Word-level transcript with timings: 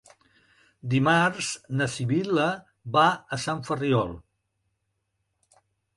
Dimarts 0.93 1.49
na 1.81 1.87
Sibil·la 1.97 2.47
va 2.97 3.05
a 3.37 3.41
Sant 3.45 3.61
Ferriol. 3.69 4.13